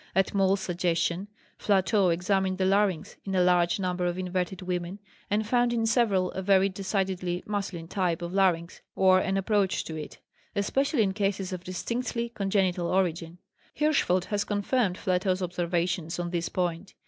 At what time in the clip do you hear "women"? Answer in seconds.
4.63-4.97